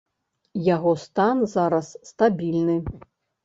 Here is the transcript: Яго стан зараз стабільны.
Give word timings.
Яго 0.75 0.93
стан 1.03 1.45
зараз 1.55 1.95
стабільны. 2.13 2.83